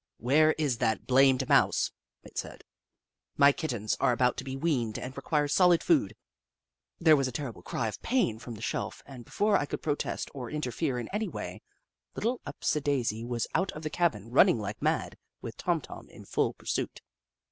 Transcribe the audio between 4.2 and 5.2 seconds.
to be weaned and